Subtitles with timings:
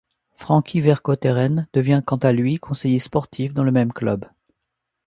[0.35, 4.25] Franky Vercauteren devient quant à lui le conseiller sportif dans ce même club.